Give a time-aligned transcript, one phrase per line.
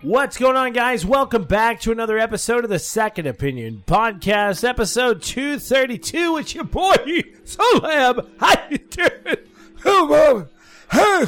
[0.00, 1.04] What's going on, guys?
[1.04, 6.36] Welcome back to another episode of the Second Opinion Podcast, episode 232.
[6.38, 6.94] It's your boy,
[7.44, 8.28] Solab.
[8.38, 9.36] How you doing?
[9.84, 10.46] Oh,
[10.92, 11.24] Hey,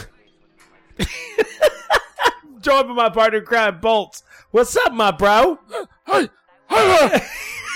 [2.60, 4.22] Joined by my partner, Crab Bolts.
[4.52, 5.58] What's up, my bro?
[6.06, 6.28] hey,
[6.68, 7.18] hey,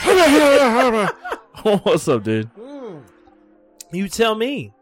[0.01, 1.07] hey,
[1.83, 2.51] What's up, dude?
[3.93, 4.73] You tell me.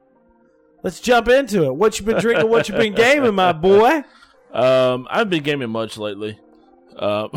[0.83, 1.75] Let's jump into it.
[1.75, 2.51] What you been drinking?
[2.51, 4.05] What you been gaming, my boy?
[4.53, 6.39] Um, I've been gaming much lately.
[6.97, 7.31] Um,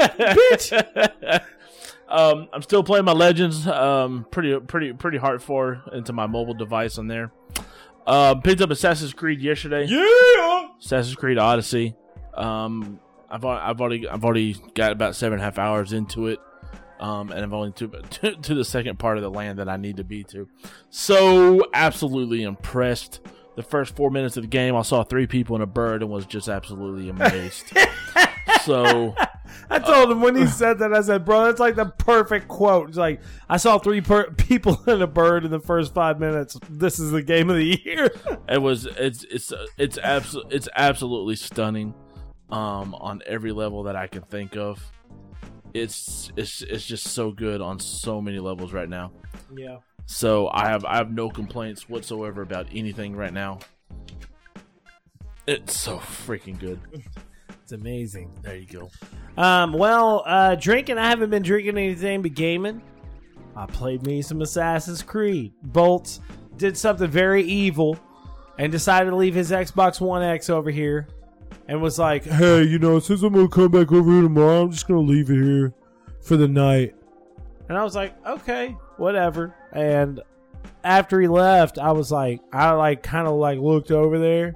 [0.00, 1.42] Bitch.
[2.08, 3.66] um, I'm still playing my Legends.
[3.66, 7.32] Um, pretty, pretty, pretty hardcore into my mobile device on there.
[8.06, 9.86] Um, picked up Assassin's Creed yesterday.
[9.86, 10.68] Yeah.
[10.80, 11.94] Assassin's Creed Odyssey.
[12.34, 16.40] Um, I've I've already I've already got about seven and a half hours into it.
[16.98, 19.76] Um, and I'm only to, to to the second part of the land that I
[19.76, 20.48] need to be to.
[20.90, 23.20] So absolutely impressed.
[23.60, 26.10] The first four minutes of the game, I saw three people and a bird and
[26.10, 27.70] was just absolutely amazed.
[28.64, 29.14] so
[29.68, 32.88] I told him when he said that, I said, bro, that's like the perfect quote.
[32.88, 36.58] It's like, I saw three per- people and a bird in the first five minutes.
[36.70, 38.10] This is the game of the year.
[38.48, 41.92] it was it's it's it's absolutely it's absolutely stunning
[42.48, 44.82] um on every level that I can think of.
[45.74, 49.12] It's it's it's just so good on so many levels right now.
[49.54, 49.76] yeah.
[50.10, 53.60] So I have I have no complaints whatsoever about anything right now.
[55.46, 56.80] It's so freaking good.
[57.62, 58.32] It's amazing.
[58.42, 58.90] There you go.
[59.40, 62.82] Um, well, uh, drinking, I haven't been drinking anything but gaming.
[63.54, 65.52] I played me some Assassin's Creed.
[65.62, 66.18] Bolts
[66.56, 67.96] did something very evil
[68.58, 71.06] and decided to leave his Xbox One X over here
[71.68, 74.62] and was like, hey, you know, since I'm going to come back over here tomorrow,
[74.62, 75.72] I'm just going to leave it here
[76.20, 76.96] for the night.
[77.68, 79.54] And I was like, okay, whatever.
[79.72, 80.20] And
[80.84, 84.54] after he left, I was like, I like kind of like looked over there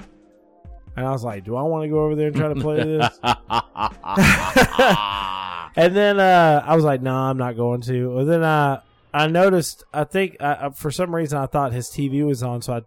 [0.96, 2.82] and I was like, do I want to go over there and try to play
[2.82, 3.18] this?
[5.76, 8.80] And then uh, I was like, "No, I'm not going to." And then uh,
[9.12, 9.84] I noticed.
[9.92, 12.82] I think uh, for some reason I thought his TV was on, so I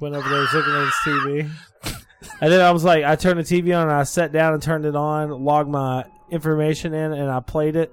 [0.00, 1.50] went over there, was looking at his TV.
[2.40, 4.62] and then I was like, I turned the TV on, and I sat down and
[4.62, 7.92] turned it on, logged my information in, and I played it.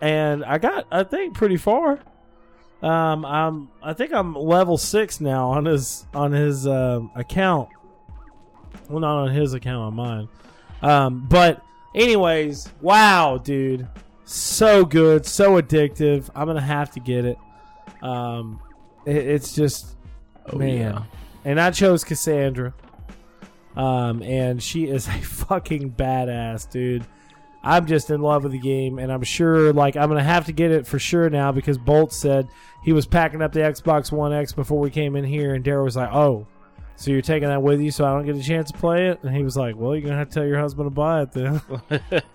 [0.00, 1.98] And I got, I think, pretty far.
[2.82, 7.68] Um, I'm, I think I'm level six now on his on his um, account.
[8.88, 10.28] Well, not on his account, on mine.
[10.80, 11.62] Um, but
[11.94, 13.88] anyways, wow, dude,
[14.24, 16.30] so good, so addictive.
[16.34, 17.36] I'm gonna have to get it.
[18.02, 18.60] Um,
[19.04, 19.96] it, it's just
[20.50, 21.02] Oh, man, yeah.
[21.44, 22.72] and I chose Cassandra.
[23.76, 27.04] Um, and she is a fucking badass, dude.
[27.62, 30.52] I'm just in love with the game, and I'm sure, like, I'm gonna have to
[30.52, 32.48] get it for sure now because Bolt said
[32.84, 35.84] he was packing up the Xbox One X before we came in here, and Daryl
[35.84, 36.46] was like, "Oh,
[36.96, 39.18] so you're taking that with you, so I don't get a chance to play it?"
[39.22, 41.32] And he was like, "Well, you're gonna have to tell your husband to buy it
[41.32, 41.60] then."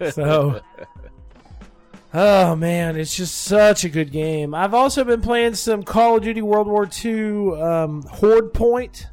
[0.12, 0.60] so,
[2.14, 4.54] oh man, it's just such a good game.
[4.54, 9.08] I've also been playing some Call of Duty World War II um, Horde Point,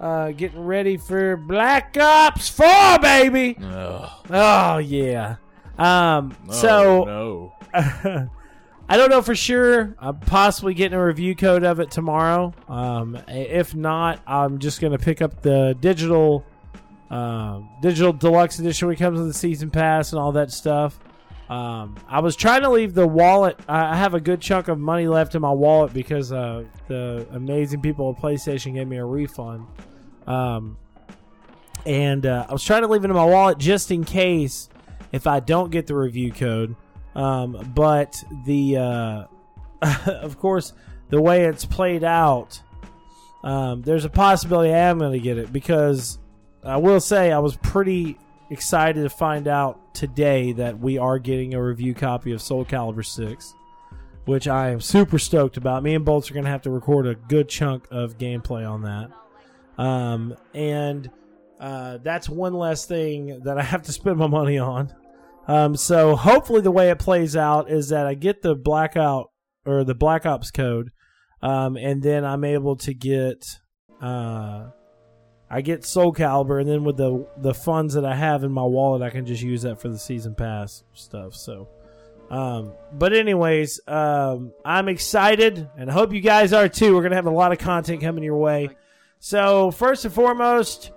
[0.00, 3.58] uh, getting ready for Black Ops Four, baby.
[3.60, 4.10] Ugh.
[4.30, 5.36] Oh yeah.
[5.78, 7.52] Um, Oh, so no.
[8.90, 9.94] I don't know for sure.
[9.98, 12.54] I'm possibly getting a review code of it tomorrow.
[12.68, 16.44] Um, if not, I'm just going to pick up the digital,
[17.10, 20.98] um, digital deluxe edition when it comes with the season pass and all that stuff.
[21.50, 23.58] Um, I was trying to leave the wallet.
[23.68, 27.26] I I have a good chunk of money left in my wallet because uh, the
[27.32, 29.66] amazing people at PlayStation gave me a refund.
[30.26, 30.76] Um,
[31.86, 34.68] and uh, I was trying to leave it in my wallet just in case
[35.12, 36.76] if I don't get the review code.
[37.14, 39.24] Um, but the uh,
[40.06, 40.72] of course
[41.08, 42.60] the way it's played out,
[43.42, 46.18] um, there's a possibility I am going to get it because
[46.62, 48.18] I will say I was pretty
[48.50, 53.04] excited to find out today that we are getting a review copy of Soul Calibur
[53.04, 53.54] Six,
[54.26, 55.82] which I am super stoked about.
[55.82, 58.82] Me and Bolts are going to have to record a good chunk of gameplay on
[58.82, 61.10] that, um, and
[61.58, 64.92] uh, that's one less thing that I have to spend my money on.
[65.46, 69.30] Um, so hopefully the way it plays out is that I get the blackout
[69.64, 70.90] or the Black Ops code,
[71.42, 73.44] um, and then I'm able to get
[74.00, 74.68] uh,
[75.50, 78.64] I get Soul Calibur, and then with the the funds that I have in my
[78.64, 81.34] wallet, I can just use that for the season pass stuff.
[81.34, 81.68] So,
[82.30, 86.94] um, but anyways, um, I'm excited, and I hope you guys are too.
[86.94, 88.68] We're gonna have a lot of content coming your way.
[89.20, 90.92] So first and foremost,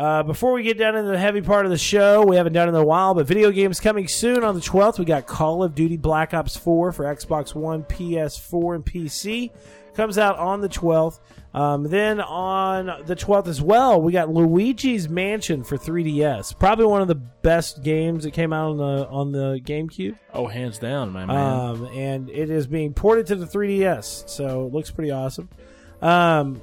[0.00, 2.68] Uh, before we get down into the heavy part of the show, we haven't done
[2.68, 4.98] it in a while, but video games coming soon on the 12th.
[4.98, 9.50] We got Call of Duty Black Ops 4 for Xbox One, PS4, and PC.
[9.92, 11.20] Comes out on the 12th.
[11.52, 16.58] Um, then on the 12th as well, we got Luigi's Mansion for 3DS.
[16.58, 20.16] Probably one of the best games that came out on the on the GameCube.
[20.32, 21.36] Oh, hands down, my man.
[21.36, 25.50] Um, and it is being ported to the 3DS, so it looks pretty awesome.
[26.00, 26.62] Um,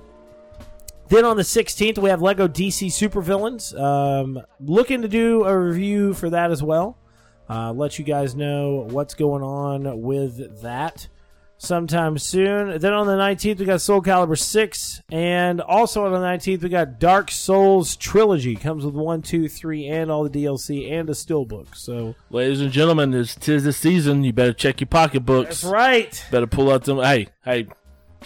[1.10, 3.78] then on the 16th, we have Lego DC Supervillains.
[3.80, 6.98] Um, looking to do a review for that as well.
[7.50, 11.08] Uh, let you guys know what's going on with that
[11.58, 12.80] sometime soon.
[12.80, 15.02] Then on the 19th, we got Soul Calibur 6.
[15.12, 18.56] And also on the 19th, we got Dark Souls Trilogy.
[18.56, 21.76] Comes with 1, 2, 3, and all the DLC and a steelbook.
[21.76, 24.24] So Ladies and gentlemen, it's tis the season.
[24.24, 25.62] You better check your pocketbooks.
[25.62, 26.26] that's right.
[26.32, 27.00] Better pull out them.
[27.00, 27.68] Hey, hey,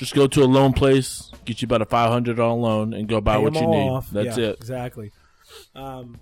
[0.02, 3.08] just go to a loan place, get you about a five hundred dollar loan, and
[3.08, 3.88] go buy Pay what you need.
[3.88, 4.10] off.
[4.10, 4.56] That's Yeah, it.
[4.58, 5.12] Exactly.
[5.76, 6.18] Um,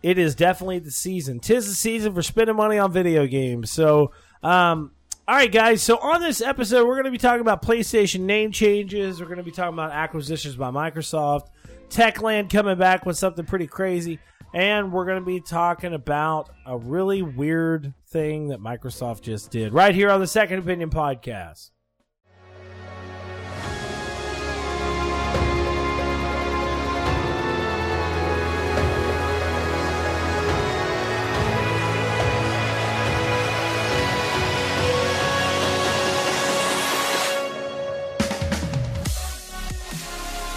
[0.00, 1.40] it is definitely the season.
[1.40, 3.72] Tis the season for spending money on video games.
[3.72, 4.12] So,
[4.44, 4.92] um,
[5.26, 5.82] all right, guys.
[5.82, 9.18] So on this episode, we're going to be talking about PlayStation name changes.
[9.20, 11.48] We're going to be talking about acquisitions by Microsoft,
[11.88, 14.20] Techland coming back with something pretty crazy,
[14.54, 19.72] and we're going to be talking about a really weird thing that Microsoft just did
[19.72, 21.70] right here on the Second Opinion podcast.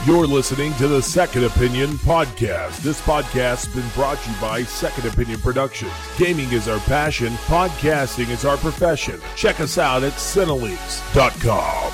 [0.06, 2.80] You're listening to the Second Opinion Podcast.
[2.80, 5.94] This podcast has been brought to you by Second Opinion Productions.
[6.18, 9.22] Gaming is our passion, podcasting is our profession.
[9.38, 11.94] Check us out at Cineleaks.com.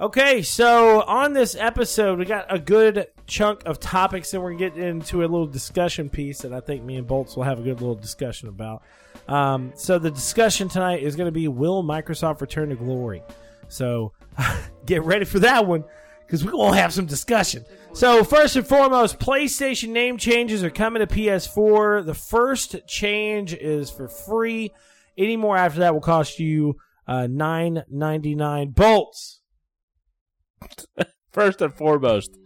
[0.00, 4.70] Okay, so on this episode, we got a good chunk of topics, and we're gonna
[4.70, 7.62] get into a little discussion piece that I think me and Bolts will have a
[7.62, 8.82] good little discussion about.
[9.28, 13.22] Um, so the discussion tonight is going to be: Will Microsoft return to glory?
[13.68, 14.12] So
[14.86, 15.84] get ready for that one
[16.26, 17.64] because we're gonna have some discussion.
[17.92, 22.04] So first and foremost, PlayStation name changes are coming to PS4.
[22.04, 24.72] The first change is for free.
[25.16, 26.76] Any more after that will cost you
[27.06, 28.70] uh, nine ninety nine.
[28.70, 29.40] Bolts.
[31.32, 32.38] First and foremost,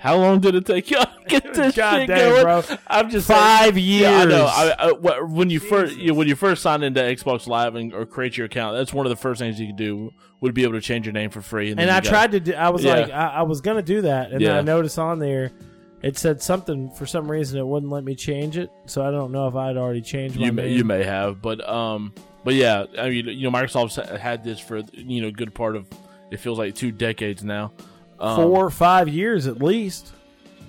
[0.00, 2.42] how long did it take you to get this God shit dang, going?
[2.42, 2.62] bro.
[2.86, 4.46] I'm just Five saying, Yeah, I know.
[4.46, 8.06] I, I, when you first you, when you first sign into Xbox Live and or
[8.06, 10.12] create your account, that's one of the first things you can do.
[10.40, 11.68] Would be able to change your name for free.
[11.74, 12.54] then And I tried to do.
[12.54, 12.94] I was Yeah.
[12.94, 15.52] like, I, I was gonna do that, and then I noticed on there,
[16.02, 18.70] it said something for some reason it wouldn't let me change it.
[18.86, 20.76] So I don't know if I had already changed my You may, name.
[20.78, 24.80] you may have, but um, but yeah, I mean, you know, Microsoft's had this for
[24.94, 25.86] you know a good part of
[26.30, 27.72] it feels like two decades now.
[28.20, 30.12] Um, four or five years at least.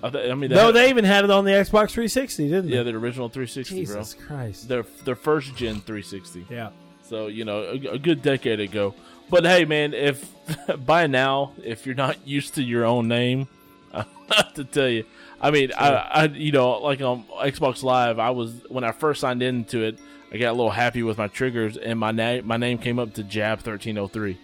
[0.03, 2.47] I, th- I mean, they No, had- they even had it on the Xbox 360,
[2.49, 2.75] didn't they?
[2.77, 4.67] yeah, the original 360, Jesus Christ.
[4.67, 4.81] bro.
[4.83, 6.47] Their their first gen 360.
[6.49, 6.69] Yeah.
[7.03, 8.95] So you know, a, a good decade ago.
[9.29, 10.27] But hey, man, if
[10.85, 13.47] by now, if you're not used to your own name,
[13.93, 14.05] I
[14.35, 15.05] have to tell you.
[15.39, 19.21] I mean, I, I, you know, like on Xbox Live, I was when I first
[19.21, 19.99] signed into it,
[20.31, 23.13] I got a little happy with my triggers, and my name, my name came up
[23.15, 24.37] to Jab thirteen oh three.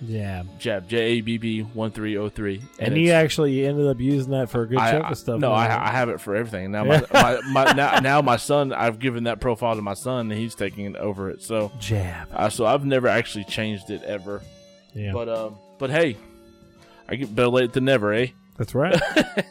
[0.00, 0.42] Yeah.
[0.58, 2.62] Jab J A B B one three oh three.
[2.78, 5.40] And, you actually ended up using that for a good I, chunk of stuff.
[5.40, 5.52] No.
[5.52, 6.72] I, I have it for everything.
[6.72, 10.30] Now my, my, my now, now my son, I've given that profile to my son,
[10.30, 11.42] and he's taking over it.
[11.42, 12.28] So, jab.
[12.32, 14.42] uh, so I've never actually changed it ever.
[14.94, 15.12] Yeah.
[15.12, 16.16] But um, but hey,
[17.08, 18.28] I get better late than never, eh?
[18.56, 19.00] That's right.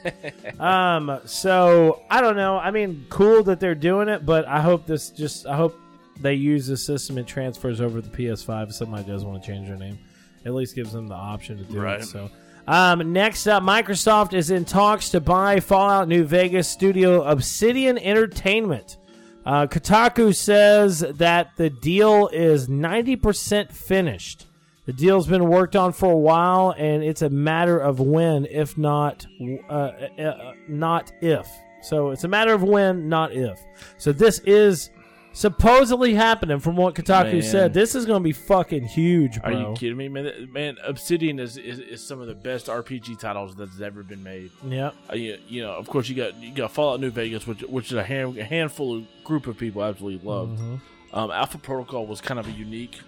[0.59, 1.19] um.
[1.25, 2.57] So I don't know.
[2.57, 5.45] I mean, cool that they're doing it, but I hope this just.
[5.45, 5.77] I hope
[6.19, 9.47] they use the system and transfers over to the PS5 if somebody does want to
[9.51, 9.99] change their name.
[10.45, 12.01] At least gives them the option to do Right.
[12.01, 12.05] it.
[12.05, 12.29] So.
[12.67, 18.97] Um, next up, Microsoft is in talks to buy Fallout New Vegas studio Obsidian Entertainment.
[19.45, 24.47] Uh, Kotaku says that the deal is 90% finished.
[24.85, 28.77] The deal's been worked on for a while, and it's a matter of when, if
[28.77, 29.25] not,
[29.69, 31.47] uh, uh, uh, not if.
[31.81, 33.59] So it's a matter of when, not if.
[33.97, 34.89] So this is
[35.33, 37.41] supposedly happening, from what Kotaku Man.
[37.41, 37.73] said.
[37.73, 40.49] This is going to be fucking huge, Are you kidding me, man?
[40.51, 44.51] Man, Obsidian is, is, is some of the best RPG titles that's ever been made.
[44.65, 47.61] Yeah, Uh, you, you know, of course, you got you got Fallout New Vegas, which
[47.63, 50.59] which is a, hand, a handful of group of people absolutely loved.
[50.59, 50.75] Mm-hmm.
[51.17, 52.99] Um, Alpha Protocol was kind of a unique,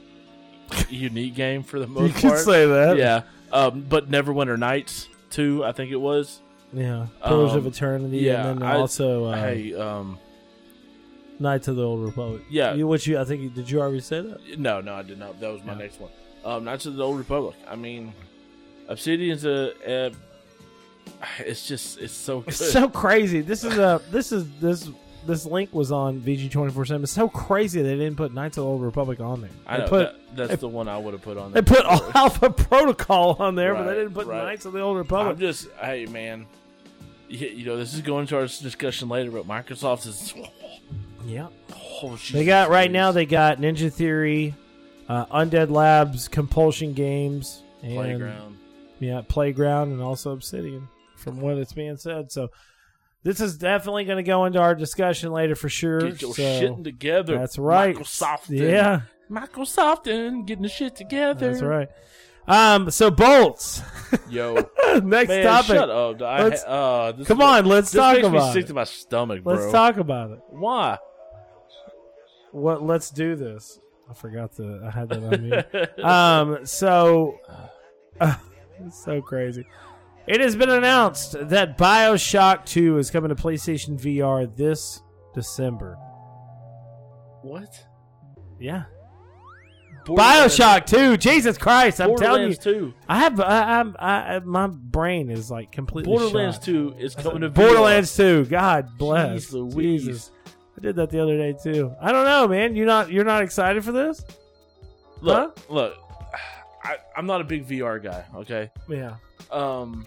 [0.88, 2.22] unique game for the most part.
[2.22, 2.36] You part.
[2.36, 2.96] can say that.
[2.96, 3.22] yeah.
[3.52, 6.40] Um, but Neverwinter Nights two, I think it was.
[6.72, 7.06] Yeah.
[7.24, 10.18] Pillars of Um, Eternity, yeah, and then also uh, hey, um,
[11.40, 12.42] Knights of the Old Republic.
[12.50, 12.74] Yeah.
[12.74, 13.18] You, what you?
[13.18, 14.58] I think you, did you already say that?
[14.58, 15.40] no, no, I did not.
[15.40, 15.78] That was my Yeah.
[15.78, 16.10] next one.
[16.44, 17.56] Um, Knights of the Old Republic.
[17.68, 18.12] I mean,
[18.88, 20.12] Obsidian's a, a
[21.40, 22.48] it's just it's so good.
[22.48, 23.40] It's so crazy.
[23.40, 24.88] This is a this is this
[25.26, 27.02] this link was on VG twenty four seven.
[27.02, 29.50] It's so crazy they didn't put Knights of the Old Republic on there.
[29.66, 29.98] I They know put
[30.36, 31.52] that, that's the one I would have put on.
[31.52, 31.60] There.
[31.62, 32.14] They there put.
[32.16, 34.44] Alpha Protocol on there, but they didn't put right.
[34.44, 35.38] Knights of the Old I'm Republic.
[35.38, 36.46] just hey man,
[37.28, 40.32] you, you know this is going to our discussion later, but Microsoft is
[41.30, 41.48] yeah,
[42.02, 42.92] oh, they got right Christ.
[42.92, 43.12] now.
[43.12, 44.54] They got Ninja Theory,
[45.08, 48.58] uh, Undead Labs, Compulsion Games, and playground.
[48.98, 50.88] yeah, Playground, and also Obsidian.
[51.16, 52.48] From what it's being said, so
[53.22, 56.00] this is definitely going to go into our discussion later for sure.
[56.00, 57.36] Get your so shit together.
[57.38, 57.94] that's right.
[57.94, 58.48] Microsoft.
[58.48, 61.50] Yeah, Microsoft and getting the shit together.
[61.50, 61.88] that's right.
[62.48, 63.82] Um, so bolts.
[64.30, 64.54] Yo,
[65.04, 65.66] Next man, topic.
[65.76, 66.22] shut up.
[66.22, 68.68] I, Let's- uh, this Come on, let's This talk makes me about sick it.
[68.68, 69.54] to my stomach, bro.
[69.54, 70.38] Let's talk about it.
[70.48, 70.96] Why?
[72.52, 72.82] What?
[72.82, 73.78] Let's do this.
[74.08, 74.82] I forgot to.
[74.84, 75.98] I had that on mute.
[76.04, 76.66] um.
[76.66, 77.38] So.
[78.20, 79.66] it's so crazy.
[80.26, 85.02] It has been announced that Bioshock Two is coming to PlayStation VR this
[85.34, 85.96] December.
[87.42, 87.86] what?
[88.58, 88.84] Yeah.
[90.04, 91.16] Bioshock Two.
[91.16, 92.00] Jesus Christ!
[92.00, 92.94] I'm telling you, Two.
[93.08, 93.40] I have.
[93.40, 93.96] I, I'm.
[93.98, 96.10] I, my brain is like completely.
[96.10, 96.64] Borderlands shot.
[96.64, 98.44] Two is coming to Borderlands Two.
[98.46, 99.46] God bless.
[99.46, 100.04] Jeez Louise.
[100.04, 100.30] Jesus.
[100.80, 101.94] I did that the other day too.
[102.00, 102.74] I don't know, man.
[102.74, 104.24] You not you're not excited for this?
[105.20, 105.94] Look, look.
[106.82, 108.24] I, I'm not a big VR guy.
[108.34, 108.70] Okay.
[108.88, 109.16] Yeah.
[109.50, 110.06] Um,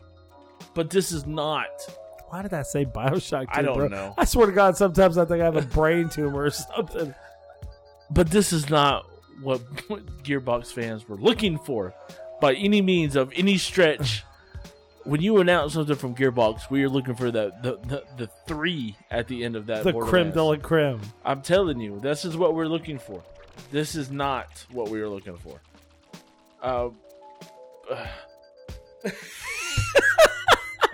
[0.73, 1.67] but this is not.
[2.29, 3.43] Why did I say Bioshock?
[3.43, 3.87] 2, I don't bro?
[3.89, 4.15] know.
[4.17, 7.13] I swear to God, sometimes I think I have a brain tumor or something.
[8.09, 9.05] But this is not
[9.43, 9.61] what
[10.23, 11.93] Gearbox fans were looking for,
[12.41, 14.23] by any means of any stretch.
[15.05, 18.95] When you announce something from Gearbox, we are looking for that the, the, the three
[19.11, 19.83] at the end of that.
[19.83, 21.01] The creme de la creme.
[21.25, 23.23] I'm telling you, this is what we're looking for.
[23.71, 25.61] This is not what we were looking for.
[26.61, 26.89] Uh,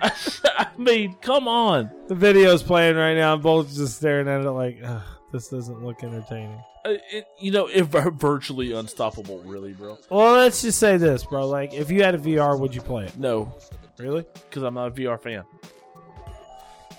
[0.02, 1.90] I mean, come on.
[2.08, 3.34] The video's playing right now.
[3.34, 5.02] I'm both just staring at it like, Ugh,
[5.32, 6.62] this doesn't look entertaining.
[6.84, 7.86] Uh, it, you know, if
[8.20, 9.98] virtually unstoppable, really, bro.
[10.10, 11.46] Well, let's just say this, bro.
[11.48, 13.16] Like, if you had a VR, would you play it?
[13.18, 13.54] No,
[13.98, 14.24] Really?
[14.48, 15.44] because I'm not a VR fan.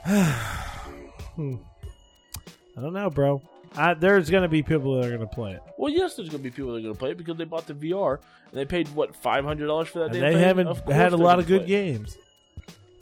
[1.36, 1.56] Hmm.
[2.78, 3.42] I don't know, bro.
[3.76, 5.62] I, there's going to be people that are going to play it.
[5.78, 7.74] Well, yes, there's gonna be people that are gonna play it because they bought the
[7.74, 8.20] VR
[8.52, 10.14] and they paid what five hundred dollars for that.
[10.14, 10.38] And they thing?
[10.38, 12.18] haven't had a lot of good games.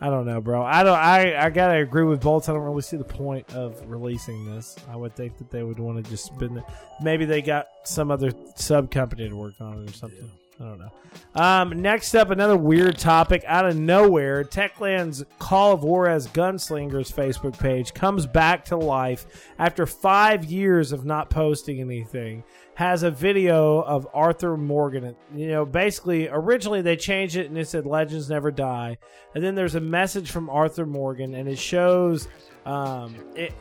[0.01, 0.63] I don't know, bro.
[0.63, 0.97] I don't.
[0.97, 2.47] I I gotta agree with Bolts.
[2.47, 4.75] I don't really see the point of releasing this.
[4.89, 6.63] I would think that they would want to just spin it.
[7.01, 10.31] Maybe they got some other sub company to work on it or something.
[10.59, 10.91] I don't know.
[11.35, 14.43] Um, next up, another weird topic out of nowhere.
[14.43, 19.25] Techland's Call of Juarez Gunslingers Facebook page comes back to life
[19.57, 22.43] after five years of not posting anything.
[22.75, 25.15] Has a video of Arthur Morgan.
[25.33, 28.97] You know, basically, originally they changed it and it said "Legends Never Die,"
[29.35, 32.27] and then there's a message from Arthur Morgan, and it shows.
[32.65, 33.15] Um,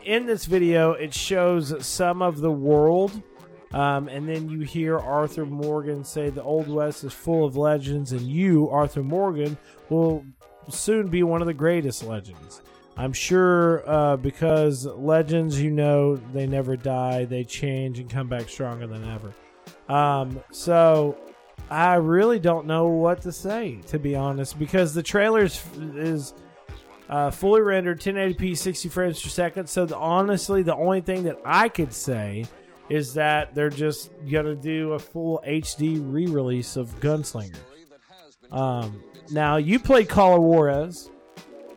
[0.05, 3.23] in this video, it shows some of the world
[3.73, 8.13] um, and then you hear Arthur Morgan say the Old West is full of legends,
[8.13, 9.57] and you, Arthur Morgan,
[9.89, 10.25] will
[10.71, 12.63] soon be one of the greatest legends.
[12.97, 18.49] I'm sure uh, because legends, you know, they never die, they change and come back
[18.49, 19.33] stronger than ever.
[19.89, 21.17] Um, so
[21.71, 25.63] I really don't know what to say, to be honest, because the trailer is,
[25.95, 26.35] is
[27.09, 29.69] uh, fully rendered 1080p 60 frames per second.
[29.69, 32.47] So the, honestly, the only thing that I could say
[32.89, 37.59] is that they're just gonna do a full HD re-release of Gunslinger.
[38.51, 41.11] Um, now you played Call of Juarez,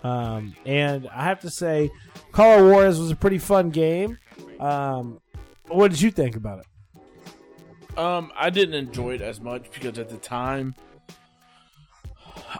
[0.04, 1.92] um, and I have to say,
[2.32, 4.18] Call of Juarez was a pretty fun game.
[4.60, 5.20] Um,
[5.68, 7.98] what did you think about it?
[7.98, 10.76] Um, I didn't enjoy it as much because at the time,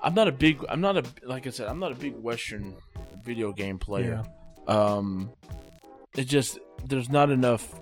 [0.04, 0.64] I'm not a big.
[0.68, 1.68] I'm not a like I said.
[1.68, 2.76] I'm not a big Western
[3.24, 4.24] video game player.
[4.68, 5.32] Um,
[6.18, 7.80] it just there's not enough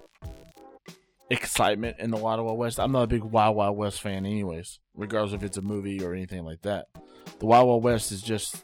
[1.30, 2.80] excitement in the Wild Wild West.
[2.80, 4.80] I'm not a big Wild Wild West fan, anyways.
[4.96, 6.88] Regardless if it's a movie or anything like that,
[7.40, 8.64] the Wild Wild West is just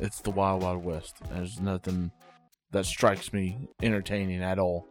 [0.00, 1.16] it's the Wild Wild West.
[1.30, 2.10] There's nothing
[2.70, 4.86] that strikes me entertaining at all.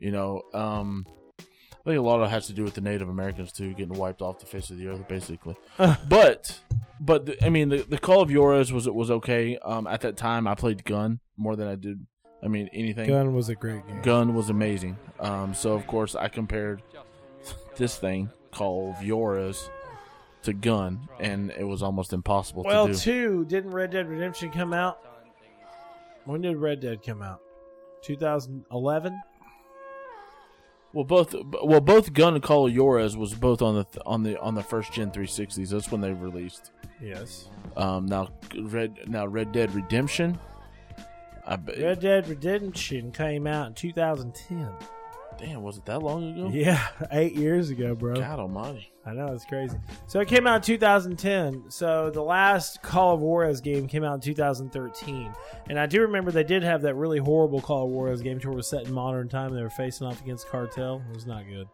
[0.00, 1.06] You know, um,
[1.40, 1.44] I
[1.84, 4.22] think a lot of it has to do with the Native Americans too, getting wiped
[4.22, 5.56] off the face of the earth, basically.
[6.08, 6.60] but,
[7.00, 9.58] but the, I mean, the, the Call of Juarez was was okay.
[9.58, 12.06] Um, at that time, I played Gun more than I did.
[12.42, 13.08] I mean, anything.
[13.08, 14.02] Gun was a great game.
[14.02, 14.96] Gun was amazing.
[15.18, 16.82] Um, so of course I compared
[17.76, 19.68] this thing called Juarez
[20.44, 22.98] to Gun, and it was almost impossible Well, to do.
[22.98, 25.00] two didn't Red Dead Redemption come out?
[26.24, 27.40] When did Red Dead come out?
[28.02, 29.20] 2011.
[30.92, 34.40] Well, both well both Gun and Call of Juarez was both on the on the
[34.40, 35.68] on the first gen 360s.
[35.70, 36.70] That's when they released.
[37.02, 37.50] Yes.
[37.76, 38.28] Um, now
[38.58, 40.38] Red now Red Dead Redemption.
[41.48, 41.78] I bet.
[41.78, 44.70] Red Dead Redemption came out in 2010.
[45.38, 46.50] Damn, was it that long ago?
[46.52, 48.16] Yeah, eight years ago, bro.
[48.16, 48.92] God Almighty.
[49.06, 49.78] I know it's crazy.
[50.06, 51.70] So it came out in 2010.
[51.70, 55.32] So the last Call of Juarez game came out in 2013,
[55.70, 58.46] and I do remember they did have that really horrible Call of Juarez game, it
[58.46, 59.54] was set in modern time.
[59.54, 61.02] They were facing off against Cartel.
[61.08, 61.68] It was not good.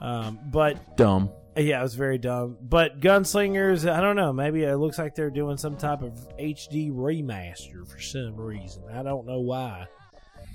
[0.00, 1.30] Um, but Dumb.
[1.56, 2.56] Yeah, it was very dumb.
[2.60, 4.32] But Gunslingers, I don't know.
[4.32, 8.82] Maybe it looks like they're doing some type of HD remaster for some reason.
[8.92, 9.86] I don't know why,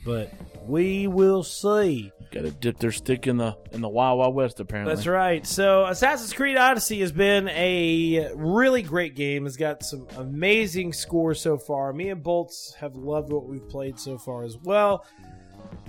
[0.05, 0.31] but
[0.65, 2.11] we will see.
[2.31, 4.59] Got to dip their stick in the in the Wild Wild West.
[4.59, 5.45] Apparently, That's right.
[5.47, 9.47] So Assassin's Creed Odyssey has been a really great game.
[9.47, 11.91] It's got some amazing scores so far.
[11.91, 15.05] Me and Bolts have loved what we've played so far as well.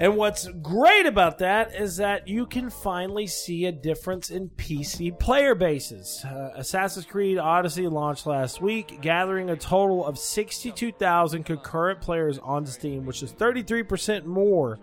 [0.01, 5.19] And what's great about that is that you can finally see a difference in PC
[5.19, 6.25] player bases.
[6.25, 12.65] Uh, Assassin's Creed Odyssey launched last week, gathering a total of 62,000 concurrent players on
[12.65, 14.79] Steam, which is 33% more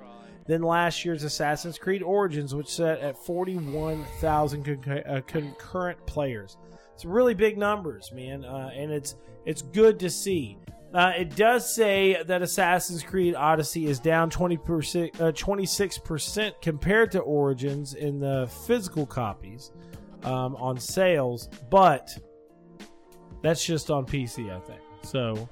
[0.45, 6.57] than last year's Assassin's Creed Origins, which set at 41,000 concur- uh, concurrent players.
[6.93, 10.59] It's really big numbers, man, uh, and it's it's good to see.
[10.93, 17.19] Uh, it does say that Assassin's Creed Odyssey is down 20%, uh, 26% compared to
[17.19, 19.71] Origins in the physical copies
[20.23, 22.17] um, on sales, but
[23.41, 24.79] that's just on PC, I think.
[25.03, 25.49] So,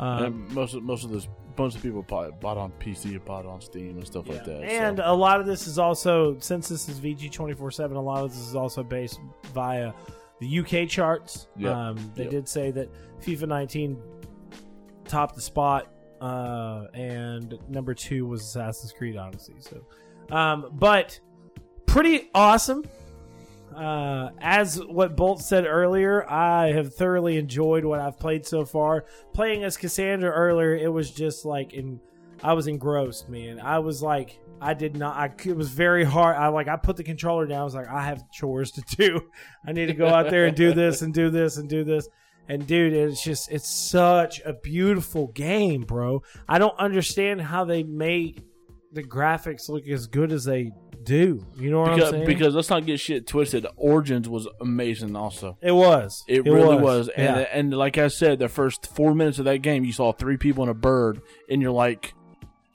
[0.00, 3.60] um, most of, most of this most of people bought, bought on PC, bought on
[3.60, 4.62] Steam, and stuff like that.
[4.64, 5.04] And so.
[5.06, 8.24] a lot of this is also, since this is VG twenty four seven, a lot
[8.24, 9.20] of this is also based
[9.52, 9.92] via
[10.40, 11.46] the UK charts.
[11.56, 11.72] Yep.
[11.74, 12.30] Um, they Yep.
[12.32, 12.88] did say that
[13.22, 14.02] FIFA nineteen
[15.06, 19.54] topped the spot, uh, and number two was Assassin's Creed Odyssey.
[19.60, 19.84] So,
[20.34, 21.18] um, but
[21.86, 22.84] pretty awesome.
[23.74, 29.04] Uh, as what Bolt said earlier, I have thoroughly enjoyed what I've played so far.
[29.32, 32.00] Playing as Cassandra earlier, it was just like in,
[32.42, 33.58] I was engrossed, man.
[33.58, 35.16] I was like, I did not.
[35.16, 36.36] I it was very hard.
[36.36, 37.60] I like I put the controller down.
[37.60, 39.20] I was like, I have chores to do.
[39.66, 42.08] I need to go out there and do this and do this and do this.
[42.48, 46.22] And dude, it's just it's such a beautiful game, bro.
[46.48, 48.42] I don't understand how they make
[48.92, 50.70] the graphics look as good as they
[51.02, 51.44] do.
[51.56, 52.26] You know what I'm because, saying?
[52.26, 53.66] because let's not get shit twisted.
[53.76, 55.58] Origins was amazing, also.
[55.62, 56.22] it was.
[56.28, 57.08] It, really was, was.
[57.08, 57.46] and Yeah.
[57.52, 60.62] and like I said, the first four minutes of that game, you saw three people
[60.64, 62.14] and a bird, and you're like,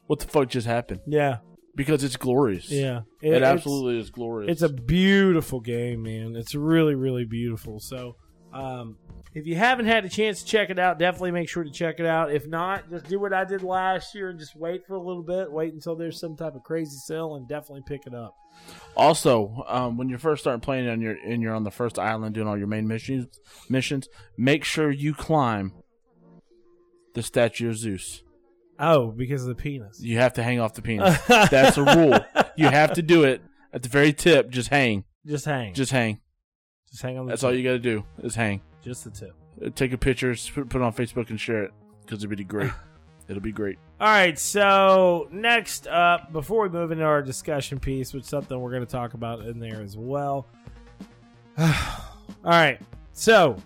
[0.08, 1.38] "What the fuck just happened?" yeah.
[1.76, 2.70] Because it's glorious.
[2.70, 3.02] Yeah.
[3.22, 4.52] it, it's- absolutely is glorious.
[4.52, 6.36] It's a beautiful game, man.
[6.36, 7.80] It's really, really beautiful.
[7.80, 8.18] So,
[8.52, 8.98] um,
[9.34, 12.00] if you haven't had a chance to check it out, definitely make sure to check
[12.00, 12.32] it out.
[12.32, 15.24] If not, just do what I did last year and just wait for a little
[15.24, 15.52] bit.
[15.52, 18.36] Wait until there's some type of crazy sale and definitely pick it up.
[18.96, 22.36] Also, um, when you first start playing on your and you're on the first island
[22.36, 23.28] doing all your main missions,
[23.70, 25.74] missions, make sure you climb
[27.14, 28.24] the statue of Zeus.
[28.80, 30.02] Oh, because of the penis.
[30.02, 31.20] You have to hang off the penis.
[31.28, 32.20] That's a rule.
[32.56, 33.42] You have to do it
[33.74, 34.50] at the very tip.
[34.50, 35.04] Just hang.
[35.26, 35.74] just hang.
[35.74, 36.20] Just hang.
[36.90, 37.26] Just hang on.
[37.26, 37.50] The That's tip.
[37.50, 38.62] all you got to do is hang.
[38.84, 39.34] Just the tip.
[39.64, 42.44] Uh, Take a picture, put put it on Facebook, and share it because it'll be
[42.44, 42.72] great.
[43.28, 43.78] It'll be great.
[44.00, 48.60] All right, so next up, before we move into our discussion piece, which is something
[48.60, 50.48] we're going to talk about in there as well.
[51.60, 51.68] All
[52.44, 52.80] right,
[53.14, 53.58] so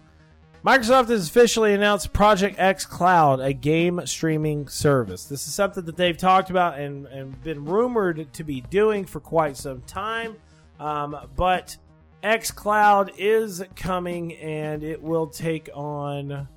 [0.66, 5.26] Microsoft has officially announced Project X Cloud, a game streaming service.
[5.26, 9.20] This is something that they've talked about and, and been rumored to be doing for
[9.20, 10.36] quite some time,
[10.80, 11.78] um, but
[12.24, 16.48] X Cloud is coming and it will take on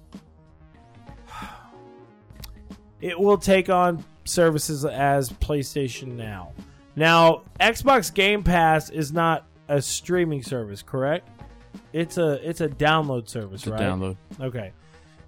[3.01, 6.53] it will take on services as PlayStation Now.
[6.95, 11.29] Now, Xbox Game Pass is not a streaming service, correct?
[11.93, 13.81] It's a it's a download service, To right?
[13.81, 14.17] download.
[14.41, 14.73] Okay.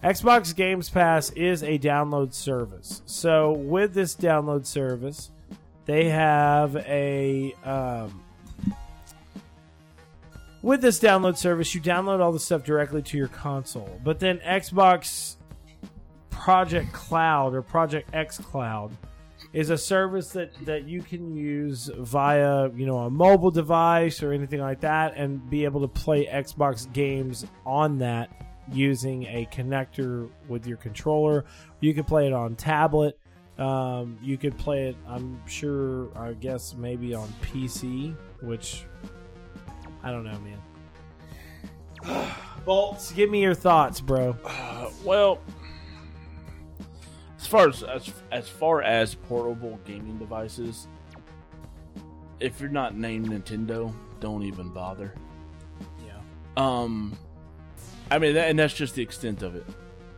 [0.02, 3.02] Xbox Games Pass is a download service.
[3.04, 5.30] So with this download service,
[5.86, 8.22] they have a um,
[10.62, 14.00] with this download service, you download all the stuff directly to your console.
[14.02, 15.36] But then Xbox
[16.30, 18.96] Project Cloud or Project X Cloud
[19.52, 24.32] is a service that, that you can use via you know a mobile device or
[24.32, 28.30] anything like that and be able to play Xbox games on that
[28.72, 31.44] using a connector with your controller.
[31.80, 33.18] You can play it on tablet.
[33.58, 38.84] Um, you could play it, I'm sure, I guess maybe on PC, which
[40.02, 42.34] I don't know, man.
[42.64, 44.36] Bolts, give me your thoughts, bro.
[44.44, 45.40] Uh, well,
[47.38, 50.86] as far as, as as far as portable gaming devices,
[52.40, 55.14] if you're not named Nintendo, don't even bother.
[56.04, 56.20] Yeah.
[56.56, 57.16] Um,
[58.10, 59.66] I mean, that, and that's just the extent of it.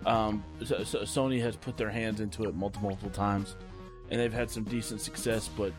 [0.06, 3.56] Um, so, so Sony has put their hands into it multiple, multiple times,
[4.10, 5.72] and they've had some decent success, but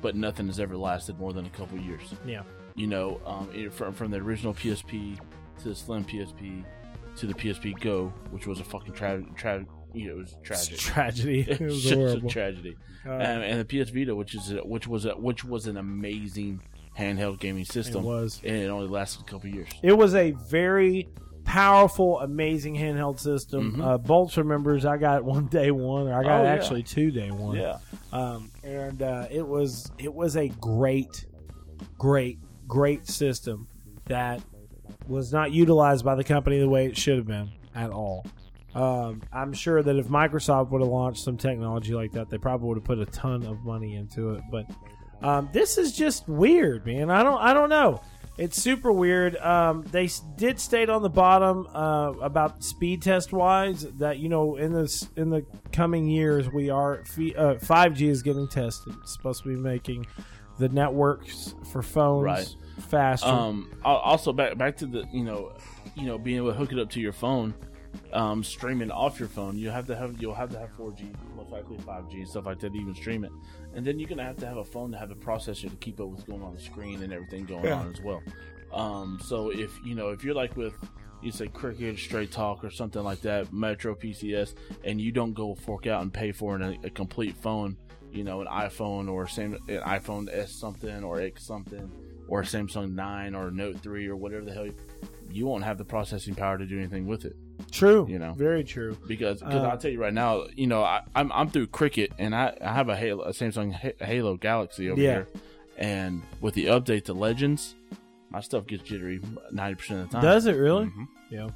[0.00, 2.14] but nothing has ever lasted more than a couple years.
[2.24, 2.42] Yeah.
[2.78, 5.18] You know, um, from from the original PSP
[5.62, 6.64] to the Slim PSP
[7.16, 10.66] to the PSP Go, which was a fucking tra- tra- you know, it was It's
[10.68, 10.78] tragic.
[10.78, 11.40] tragedy.
[11.48, 12.76] It was just a tragedy.
[13.04, 15.76] Uh, Um, and the PS Vita, which is a, which was a, which was an
[15.76, 16.60] amazing
[16.96, 18.04] handheld gaming system.
[18.04, 18.40] it was.
[18.44, 19.68] and it only lasted a couple years.
[19.82, 21.08] It was a very
[21.44, 23.76] powerful, amazing handheld system.
[23.76, 23.84] Mhm.
[23.84, 26.50] Uh, Bolts remembers I got one day one, or I got Oh, yeah.
[26.52, 27.56] actually two day one.
[27.56, 27.78] Yeah,
[28.12, 31.24] um, and uh, it was it was a great,
[31.98, 33.66] great, great system
[34.06, 34.40] that
[35.08, 38.26] was not utilized by the company the way it should have been at all.
[38.74, 42.68] Um, I'm sure that if Microsoft would have launched some technology like that, they probably
[42.68, 44.42] would have put a ton of money into it.
[44.50, 44.66] But
[45.22, 47.10] um, this is just weird, man.
[47.10, 48.00] I don't I don't know.
[48.36, 49.36] It's super weird.
[49.38, 54.56] Um, they did state on the bottom uh, about speed test wise that you know
[54.56, 57.02] in this in the coming years we are
[57.60, 58.94] five G is getting tested.
[59.02, 60.06] It's supposed to be making
[60.58, 62.56] the networks for phones Right.
[62.88, 63.28] faster.
[63.28, 65.52] Um, also back back to the you know,
[65.94, 67.54] you know, being able to hook it up to your phone,
[68.12, 69.56] um, streaming off your phone.
[69.56, 72.72] You have to have you'll have to have 4G, most likely 5G, stuff like that
[72.72, 73.32] to even stream it.
[73.74, 76.00] And then you're gonna have to have a phone to have a processor to keep
[76.00, 77.80] up with what's going on the screen and everything going Yeah.
[77.80, 78.22] on as well.
[78.72, 80.74] Um, so if you know if you're like with
[81.20, 85.52] you say Cricket, Straight Talk, or something like that, Metro PCS, and you don't go
[85.54, 87.76] fork out and pay for an, a complete phone,
[88.12, 91.90] you know, an iPhone or same an iPhone S something or X something
[92.28, 94.74] or a Samsung 9 or Note 3 or whatever the hell, you,
[95.30, 97.34] you won't have the processing power to do anything with it.
[97.70, 98.32] true, you know.
[98.34, 98.96] very true.
[99.06, 102.12] Because cause Uh, I'll tell you right now, you know, I, I'm I'm through Cricket
[102.18, 105.12] and I, I have a Halo, a Samsung Ha- Halo Galaxy over Yeah.
[105.12, 105.26] here,
[105.78, 107.74] and with the update to Legends,
[108.30, 109.20] my stuff gets jittery
[109.52, 110.22] 90 percent of the time.
[110.22, 110.86] Does it really?
[110.86, 111.08] Mhm.
[111.30, 111.48] Yeah.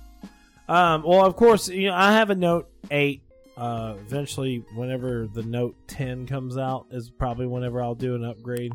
[0.69, 3.23] Um, well, of course, you know I have a Note Eight.
[3.57, 8.73] Uh, eventually, whenever the Note 10 comes out, is probably whenever I'll do an upgrade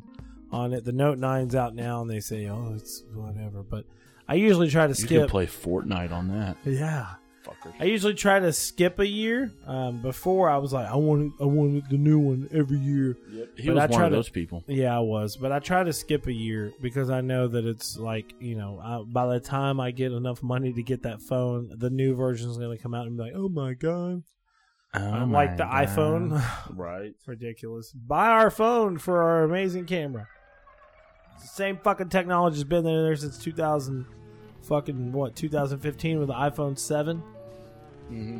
[0.51, 0.85] on it.
[0.85, 3.85] The Note 9's out now, and they say, "Oh, it's whatever." But
[4.27, 5.21] I usually try to You skip.
[5.21, 7.73] can play Fortnite on that, yeah, fuckers.
[7.79, 9.51] I usually try to skip a year.
[9.65, 13.17] Um, before I was like, I wanted, I wanted the new one every year.
[13.31, 13.49] Yep.
[13.57, 14.63] He But was I one of to- those people.
[14.67, 17.97] Yeah, I was, but I try to skip a year because I know that it's
[17.97, 21.71] like you know, I, by the time I get enough money to get that phone,
[21.75, 24.23] the new version is going to come out and be like, oh my god,
[24.97, 26.43] I'm like the iPhone,
[26.75, 27.13] right?
[27.25, 27.91] ridiculous.
[27.91, 30.27] Buy our phone for our amazing camera.
[31.35, 34.05] It's the same fucking technology's been there since 2000,
[34.63, 37.21] fucking what 2015 with the iPhone seven.
[38.11, 38.39] Mm-hmm.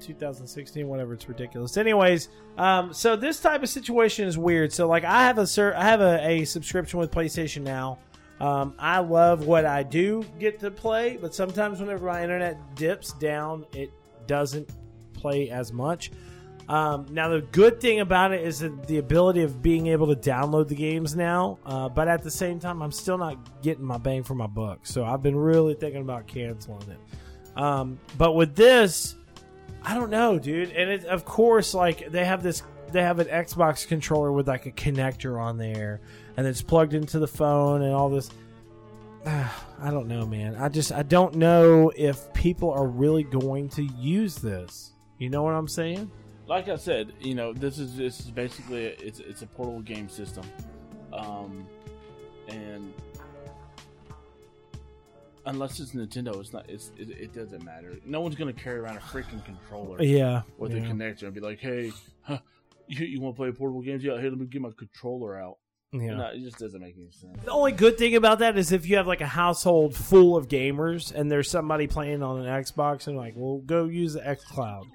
[0.00, 1.14] 2016, whatever.
[1.14, 1.76] It's ridiculous.
[1.76, 4.72] Anyways, um, so this type of situation is weird.
[4.72, 7.98] So like, I have a cer- I have a, a subscription with PlayStation Now.
[8.40, 13.12] Um, I love what I do get to play, but sometimes whenever my internet dips
[13.14, 13.90] down, it
[14.28, 14.70] doesn't
[15.18, 16.10] play as much.
[16.68, 20.68] Um, now the good thing about it is the ability of being able to download
[20.68, 24.22] the games now, uh, but at the same time, I'm still not getting my bang
[24.22, 24.80] for my buck.
[24.82, 27.58] So I've been really thinking about canceling it.
[27.58, 29.16] Um, but with this,
[29.82, 30.70] I don't know, dude.
[30.72, 34.66] And it, of course, like they have this, they have an Xbox controller with like
[34.66, 36.02] a connector on there,
[36.36, 38.30] and it's plugged into the phone and all this.
[39.26, 40.54] I don't know, man.
[40.56, 44.92] I just I don't know if people are really going to use this.
[45.18, 46.10] You know what I'm saying?
[46.46, 49.82] like I said, you know, this is this is basically a, it's it's a portable
[49.82, 50.44] game system,
[51.12, 51.66] um,
[52.48, 52.92] and
[55.44, 56.68] unless it's Nintendo, it's not.
[56.68, 57.96] It's it, it doesn't matter.
[58.06, 60.42] No one's gonna carry around a freaking controller Yeah.
[60.56, 60.78] with yeah.
[60.78, 62.38] a connector and be like, "Hey, huh,
[62.86, 64.02] you, you want to play portable games?
[64.02, 65.58] Yeah, here, let me get my controller out."
[65.92, 66.14] Yeah.
[66.14, 67.44] No, it just doesn't make any sense.
[67.44, 70.48] The only good thing about that is if you have like a household full of
[70.48, 74.44] gamers and there's somebody playing on an Xbox and like, well, go use the X
[74.44, 74.86] Cloud.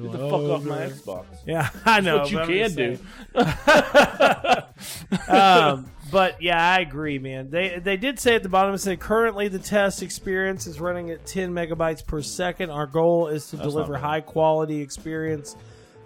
[0.00, 1.24] Get the fuck off my Xbox.
[1.46, 2.18] Yeah, I know.
[2.18, 2.98] what you can do.
[5.32, 7.50] um, but yeah, I agree, man.
[7.50, 11.10] They they did say at the bottom it said currently the test experience is running
[11.10, 12.70] at 10 megabytes per second.
[12.70, 15.56] Our goal is to That's deliver high quality experience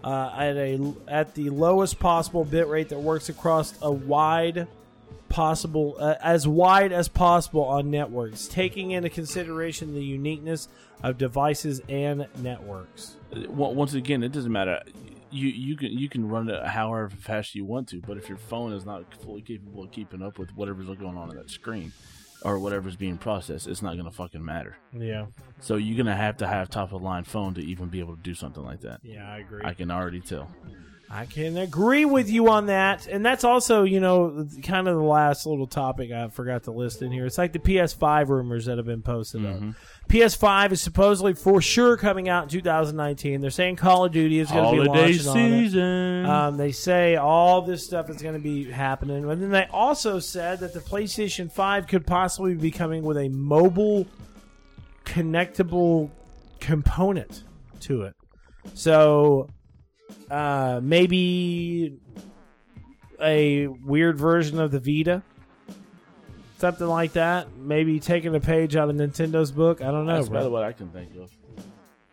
[0.04, 4.66] uh, at a at the lowest possible bit rate that works across a wide
[5.28, 10.68] possible uh, as wide as possible on networks, taking into consideration the uniqueness
[11.02, 13.16] of devices and networks.
[13.48, 14.82] Once again, it doesn't matter.
[15.30, 18.38] You you can you can run it however fast you want to, but if your
[18.38, 21.92] phone is not fully capable of keeping up with whatever's going on on that screen
[22.44, 24.76] or whatever's being processed, it's not gonna fucking matter.
[24.92, 25.26] Yeah,
[25.60, 28.16] So you're gonna have to have top of the line phone to even be able
[28.16, 29.00] to do something like that.
[29.02, 29.62] yeah, I agree.
[29.64, 30.50] I can already tell.
[31.14, 33.06] I can agree with you on that.
[33.06, 37.02] And that's also, you know, kind of the last little topic I forgot to list
[37.02, 37.26] in here.
[37.26, 39.68] It's like the PS5 rumors that have been posted Mm-hmm.
[39.70, 39.74] up.
[40.08, 43.40] PS5 is supposedly for sure coming out in 2019.
[43.42, 46.26] They're saying Call of Duty is going to be launching on it.
[46.26, 49.28] Um, they say all this stuff is going to be happening.
[49.30, 53.28] And then they also said that the PlayStation 5 could possibly be coming with a
[53.28, 54.06] mobile
[55.04, 56.10] connectable
[56.60, 57.42] component
[57.80, 58.14] to it.
[58.74, 59.48] So
[60.30, 61.98] uh, maybe
[63.20, 65.22] a weird version of the Vita.
[66.58, 67.56] Something like that.
[67.56, 69.80] Maybe taking a page out of Nintendo's book.
[69.80, 70.16] I don't know.
[70.16, 70.40] That's bro.
[70.40, 71.30] about what I can think of.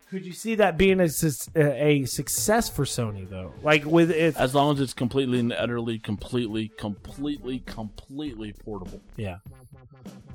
[0.10, 1.08] Could you see that being a,
[1.56, 3.54] a success for Sony though?
[3.62, 9.02] Like with it, As long as it's completely and utterly, completely, completely, completely portable.
[9.18, 9.38] yeah.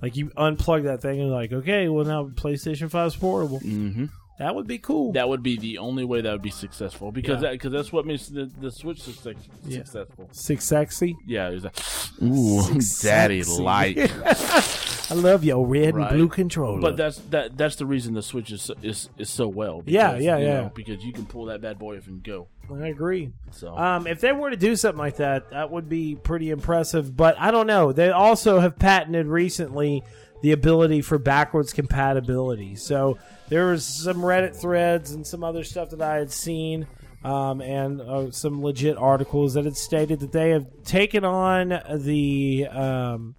[0.00, 3.58] Like you unplug that thing and like, okay, well now PlayStation 5 is portable.
[3.60, 4.06] Mm-hmm.
[4.38, 5.12] That would be cool.
[5.12, 7.50] That would be the only way that would be successful because Yeah.
[7.50, 9.78] that, cause that's what makes the, the Switch success, Yeah.
[9.84, 10.28] successful.
[10.32, 11.16] Six sexy.
[11.26, 11.78] Yeah, it was like,
[12.22, 13.62] ooh, Six daddy sexy.
[13.62, 13.96] like.
[15.10, 16.08] I love your red Right.
[16.10, 16.80] and blue controller.
[16.80, 17.56] But that's that.
[17.58, 19.82] That's the reason the Switch is is, is so well.
[19.86, 20.60] Yeah, because, yeah, you yeah.
[20.62, 22.48] know, because you can pull that bad boy up and go.
[22.72, 23.30] I agree.
[23.50, 27.14] So Um, if they were to do something like that, that would be pretty impressive.
[27.14, 27.92] But I don't know.
[27.92, 30.02] They also have patented recently
[30.44, 32.76] the ability for backwards compatibility.
[32.76, 33.16] So
[33.48, 36.86] there was some Reddit threads and some other stuff that I had seen,
[37.24, 42.66] um, and uh, some legit articles that had stated that they have taken on the
[42.66, 43.34] um,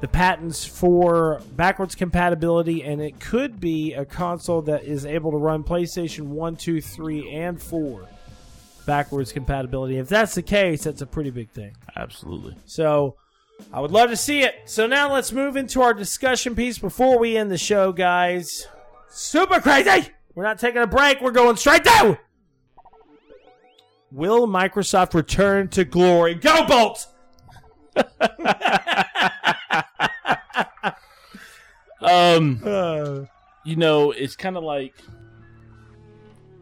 [0.00, 5.36] the patents for backwards compatibility, and it could be a console that is able to
[5.36, 8.08] run PlayStation 1, 2, 3, and 4
[8.84, 9.96] backwards compatibility.
[9.96, 11.76] If that's the case, that's a pretty big thing.
[11.94, 12.56] absolutely.
[12.66, 13.14] So
[13.72, 14.54] I would love to see it.
[14.64, 18.66] So now let's move into our discussion piece before we end the show, guys.
[19.08, 20.08] Super crazy!
[20.34, 22.18] We're not taking a break, we're going straight to
[24.10, 26.34] Will Microsoft return to glory?
[26.34, 27.08] Go Bolts!
[32.02, 33.24] Um, Uh,
[33.64, 34.94] you know, it's kind of like,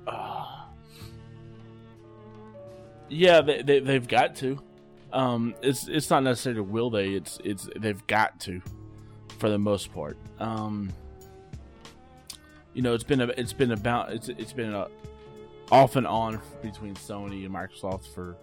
[0.06, 0.66] uh,
[3.08, 4.62] yeah, they, they they've got to.
[5.12, 7.10] Um, it's it's not necessarily will they.
[7.10, 8.60] It's it's they've got to,
[9.38, 10.16] for the most part.
[10.38, 10.92] Um,
[12.74, 14.88] you know, it's been a it's been about it's it's been a
[15.70, 18.36] off and on between Sony and Microsoft for,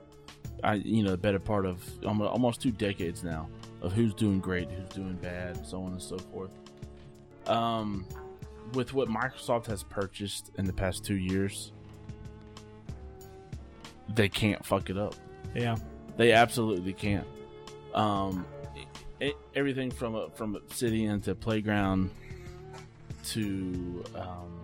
[0.63, 3.49] I you know, the better part of almost, two decades now
[3.82, 6.51] of who's doing great, who's doing bad, so on and so forth.
[7.47, 8.06] Um,
[8.73, 11.71] with what Microsoft has purchased in the past two years,
[14.15, 15.15] they can't fuck it up.
[15.53, 15.75] yeah.
[16.17, 17.27] They absolutely can't.
[17.93, 18.45] Um,
[19.21, 22.10] e- everything from a, from Obsidian to Playground
[23.25, 24.60] to um,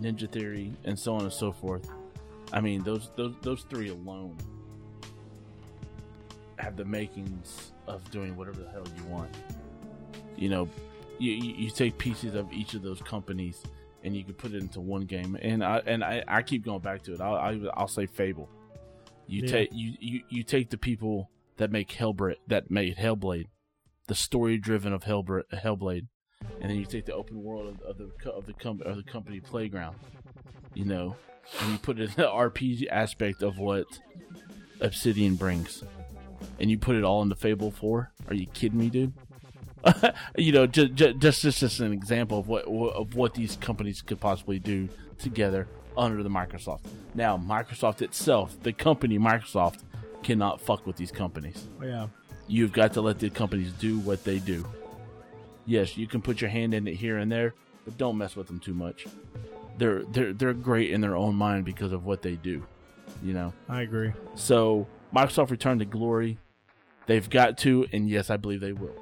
[0.00, 1.88] Ninja Theory and so on and so forth.
[2.52, 4.36] I mean, those those those three alone
[6.58, 9.30] have the makings of doing whatever the hell you want.
[10.36, 10.68] You know,
[11.18, 13.62] you, you, take pieces of each of those companies
[14.04, 15.36] and you can put it into one game.
[15.40, 17.20] And I and I, I keep going back to it.
[17.20, 18.48] I'll I, I'll say Fable.
[19.28, 19.50] You Yeah.
[19.50, 23.46] take you, you you take the people that make Hellblade that made Hellblade,
[24.06, 26.06] the story driven of Hellblade,
[26.60, 29.02] and then you take the open world of, of the of the com- of the
[29.02, 29.96] company Playground,
[30.74, 31.16] you know,
[31.60, 33.86] and you put it in the RPG aspect of what
[34.80, 35.84] Obsidian brings,
[36.58, 38.12] and you put it all into Fable Four.
[38.28, 39.12] Are you kidding me, dude?
[40.36, 44.20] you know, just, just just just an example of what of what these companies could
[44.20, 44.88] possibly do
[45.18, 46.80] together under the Microsoft.
[47.14, 49.80] Now, Microsoft itself, the company Microsoft,
[50.22, 51.66] cannot fuck with these companies.
[51.82, 52.06] Yeah.
[52.46, 54.64] You've got to let the companies do what they do.
[55.66, 58.46] Yes, you can put your hand in it here and there, but don't mess with
[58.46, 59.06] them too much.
[59.76, 62.64] They're they're they're great in their own mind because of what they do.
[63.22, 63.52] You know.
[63.68, 64.12] I agree.
[64.34, 66.38] So Microsoft returned to glory.
[67.06, 68.96] They've got to, and yes, I believe they will.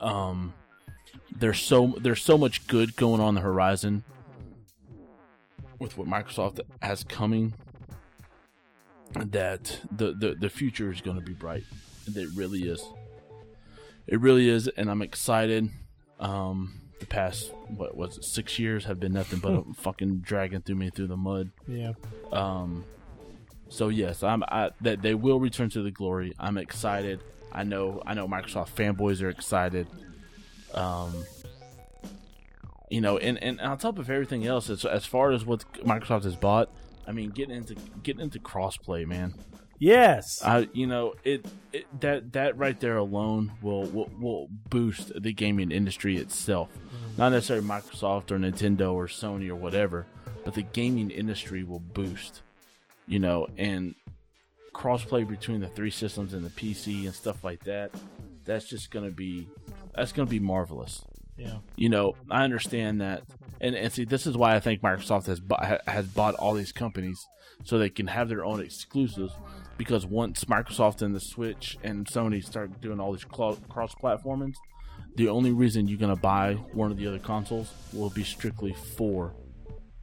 [0.00, 0.54] Um,
[1.36, 4.04] there's so there's so much good going on the horizon
[5.82, 7.52] with what Microsoft has coming
[9.14, 11.64] that the the, the future is going to be bright.
[12.06, 12.82] It really is.
[14.06, 15.70] It really is, and I'm excited.
[16.18, 20.62] Um, the past what was it six years have been nothing but a fucking dragging
[20.62, 21.50] through me through the mud.
[21.66, 21.92] Yeah.
[22.30, 22.84] Um,
[23.68, 26.32] so yes, I'm I, that they will return to the glory.
[26.38, 27.20] I'm excited.
[27.52, 29.86] I know I know Microsoft fanboys are excited.
[30.74, 31.24] Um,
[32.92, 36.24] you know, and, and on top of everything else, as as far as what Microsoft
[36.24, 36.70] has bought,
[37.06, 39.34] I mean, getting into getting into crossplay, man.
[39.78, 40.40] Yes.
[40.44, 45.32] I you know it, it that that right there alone will, will will boost the
[45.32, 46.68] gaming industry itself.
[46.72, 47.16] Mm-hmm.
[47.18, 50.06] Not necessarily Microsoft or Nintendo or Sony or whatever,
[50.44, 52.42] but the gaming industry will boost
[53.06, 53.94] you know, and
[54.74, 57.90] crossplay between the three systems and the PC and stuff like that.
[58.44, 59.48] That's just gonna be
[59.94, 61.04] that's gonna be marvelous.
[61.42, 61.58] Yeah.
[61.76, 63.22] You know, I understand that,
[63.60, 66.72] and, and see, this is why I think Microsoft has bu- has bought all these
[66.72, 67.18] companies
[67.64, 69.32] so they can have their own exclusives.
[69.78, 74.54] Because once Microsoft and the Switch and Sony start doing all these cl- cross platformings,
[75.16, 79.34] the only reason you're gonna buy one of the other consoles will be strictly for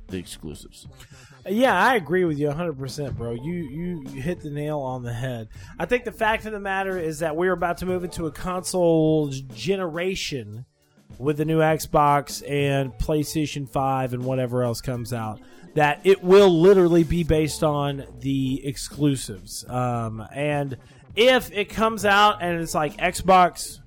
[0.08, 0.88] the exclusives.
[1.48, 3.34] Yeah, I agree with you 100%, bro.
[3.34, 5.50] You, you you hit the nail on the head.
[5.78, 8.32] I think the fact of the matter is that we're about to move into a
[8.32, 10.66] console generation
[11.20, 15.40] with the new Xbox and PlayStation 5 and whatever else comes out
[15.76, 19.64] that it will literally be based on the exclusives.
[19.70, 20.78] Um, and
[21.16, 23.80] if it comes out and it's like Xbox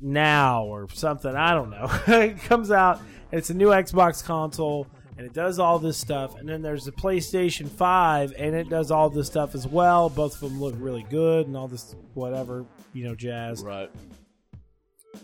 [0.00, 1.88] now or something, I don't know.
[2.06, 3.00] it comes out
[3.32, 6.36] it's a new Xbox console and it does all this stuff.
[6.38, 10.08] And then there's the PlayStation 5 and it does all this stuff as well.
[10.08, 13.62] Both of them look really good and all this whatever, you know, jazz.
[13.62, 13.90] Right.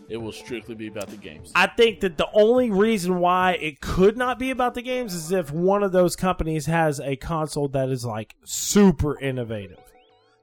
[0.08, 1.52] It will strictly be about the games.
[1.54, 5.32] I think that the only reason why it could not be about the games is
[5.32, 9.78] if one of those companies has a console that is like super innovative.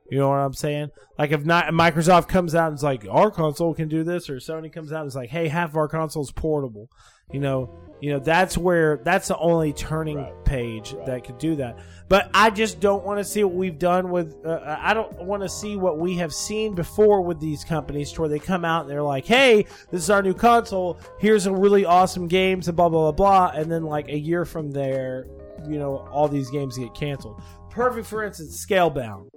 [0.09, 0.91] You know what I'm saying?
[1.17, 4.35] Like if not Microsoft comes out and is like our console can do this, or
[4.37, 6.89] Sony comes out and is like, hey, half of our console's portable.
[7.31, 10.45] You know, you know that's where that's the only turning Right.
[10.45, 11.79] page that could do that.
[12.09, 14.45] But I just don't want to see what we've done with.
[14.45, 18.21] Uh, I don't want to see what we have seen before with these companies, to
[18.21, 20.99] where they come out and they're like, "Hey, this is our new console.
[21.19, 24.45] Here's a really awesome games and blah blah blah blah." And then like a year
[24.45, 25.27] from there,
[25.67, 27.41] you know, all these games get canceled.
[27.69, 29.29] Perfect for instance, Scalebound.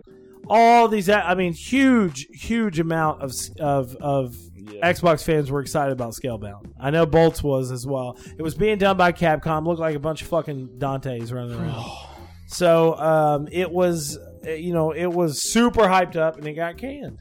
[0.48, 4.92] All these, I mean, huge, huge amount of of of Yeah.
[4.92, 6.66] Xbox fans were excited about Scalebound.
[6.80, 8.18] I know Bolts was as well.
[8.36, 9.66] It was being done by Capcom.
[9.66, 11.84] Looked like a bunch of fucking Dantes running around.
[12.46, 16.78] So um, it was, uh, you know, it was super hyped up, and it got
[16.78, 17.18] canned.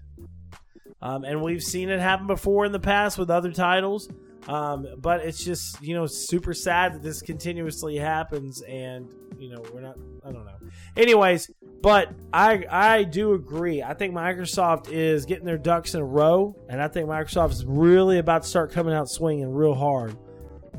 [1.02, 4.10] Um, and we've seen it happen before in the past with other titles.
[4.48, 9.64] Um, but it's just, you know, super sad that this continuously happens, and you know,
[9.74, 9.98] we're not.
[10.24, 10.58] I don't know.
[10.96, 11.50] Anyways,
[11.82, 13.82] but I I do agree.
[13.82, 17.66] I think Microsoft is getting their ducks in a row, and I think Microsoft is
[17.66, 20.16] really about to start coming out swinging real hard.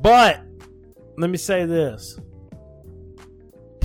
[0.00, 0.40] But
[1.18, 2.18] let me say this: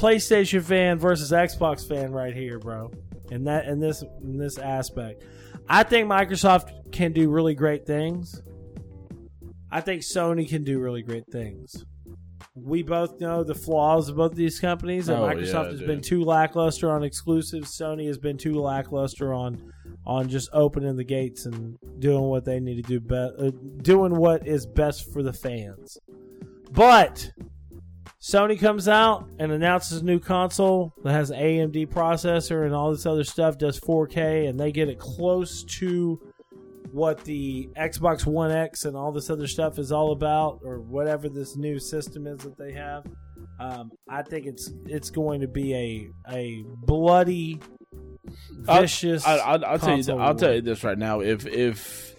[0.02, 2.92] PlayStation fan versus Xbox fan right here, bro.
[3.30, 5.24] In that in this in this aspect.
[5.70, 8.42] I think Microsoft can do really great things.
[9.72, 11.86] I think Sony can do really great things.
[12.56, 15.88] We both know the flaws of both these companies, and Oh, Microsoft yeah, has dude.
[15.88, 17.78] been too lackluster on exclusives.
[17.78, 19.72] Sony has been too lackluster on
[20.06, 23.52] on just opening the gates and doing what they need to do, be- uh,
[23.84, 25.98] doing what is best for the fans.
[26.72, 27.32] But
[28.22, 32.92] Sony comes out and announces a new console that has an AMD processor and all
[32.92, 36.22] this other stuff, does 4K, and they get it close to
[36.92, 41.30] what the Xbox One X and all this other stuff is all about, or whatever
[41.30, 43.06] this new system is that they have.
[43.60, 47.60] Um, I think it's it's going to be a a bloody,
[48.52, 49.26] vicious.
[49.26, 50.04] I, I'll, I'll tell you.
[50.04, 51.22] console I'll tell you this right now.
[51.22, 52.16] If if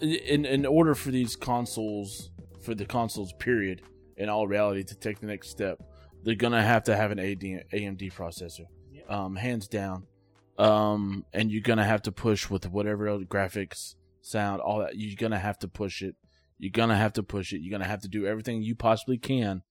[0.00, 2.30] in in order for these consoles
[2.62, 3.82] for the consoles period
[4.20, 5.78] in all reality to take the next step,
[6.22, 8.66] they're gonna have to have an AD, AMD processor,
[9.08, 10.06] um, hands down.
[10.58, 14.96] Um, and you're gonna have to push with whatever else, graphics, sound, all that.
[14.96, 16.14] You're gonna have to push it.
[16.58, 17.60] You're gonna have to push it.
[17.62, 19.62] You're gonna have to do everything you possibly can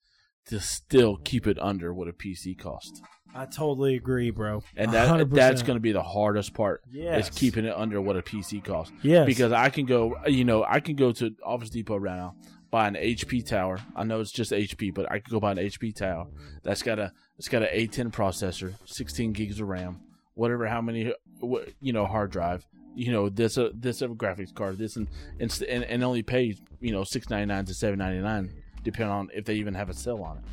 [0.48, 3.02] to still keep it under what a PC costs.
[3.36, 4.64] I totally agree, bro.
[4.76, 5.30] And that 100%.
[5.30, 7.30] that's going to be the hardest part Yes.
[7.30, 8.92] is keeping it under what a PC costs.
[9.04, 12.36] Yeah, Because I can go, you know, I can go to Office Depot right now,
[12.72, 13.80] buy an HP tower.
[13.96, 16.28] I know it's just HP, but I could go buy an HP tower
[16.64, 20.02] that's got a it's got an A10 processor, 16 gigs of RAM,
[20.36, 22.66] whatever, how many, wh- you know, hard drive.
[22.96, 25.08] You know this uh, this of graphics card, this and
[25.40, 28.52] and, and only pay you know six ninety nine to seven ninety nine,
[28.84, 30.44] depending on if they even have a sale on it.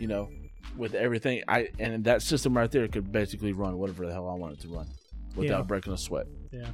[0.00, 0.28] You know,
[0.76, 4.34] with everything I and that system right there could basically run whatever the hell I
[4.34, 4.86] want it to run
[5.36, 5.62] without Yeah.
[5.64, 6.26] breaking a sweat.
[6.50, 6.66] yeah.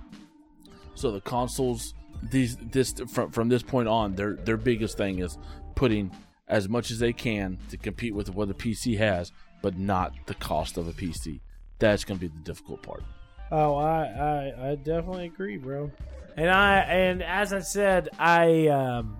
[0.94, 5.38] So the consoles, these this from from this point on, their their biggest thing is
[5.74, 6.10] putting
[6.48, 10.34] as much as they can to compete with what a PC has, but not the
[10.34, 11.40] cost of a PC.
[11.78, 13.02] That's going to be the difficult part.
[13.50, 15.90] Oh, I, I, I definitely agree, bro.
[16.36, 19.18] And I, and as I said, I, um,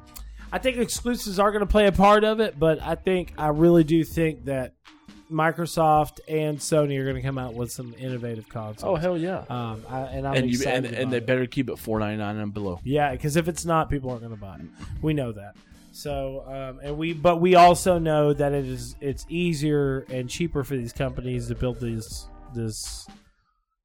[0.51, 3.49] I think exclusives are going to play a part of it, but I think I
[3.49, 4.75] really do think that
[5.33, 8.85] Microsoft and Sony are going to come out with some innovative consoles.
[8.85, 9.45] Oh hell yeah!
[9.49, 11.27] Um, I, and I'm and you excited and, about and they it.
[11.27, 12.81] better keep it four ninety nine and below.
[12.85, 14.67] Yeah, because if it's not, people aren't going to buy it.
[15.01, 15.57] We know that.
[15.93, 20.65] So, um, and we, but we also know that it is it's easier and cheaper
[20.65, 23.07] for these companies to build these this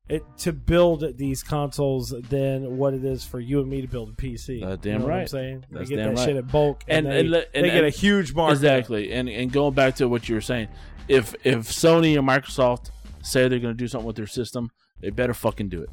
[0.09, 4.09] it to build these consoles than what it is for you and me to build
[4.09, 4.63] a PC.
[4.63, 6.25] Uh, damn You know what I'm saying That's they get that right.
[6.25, 8.53] shit at bulk, and, And- they, and and- they get a huge markup.
[8.55, 10.69] Exactly, and and going back to what you were saying,
[11.07, 12.91] if if Sony and Microsoft
[13.21, 15.89] say they're going to do something with their system, they better fucking do it.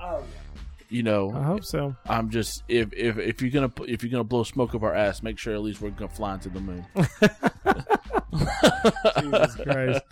[0.00, 0.24] Oh, Yeah.
[0.90, 1.96] You know, I hope so.
[2.06, 5.22] I'm just if if if you're gonna if you're gonna blow smoke up our ass,
[5.22, 6.86] make sure at least we're gonna fly into the moon.
[9.20, 10.02] Jesus Christ.